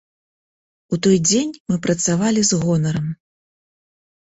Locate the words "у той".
0.97-1.17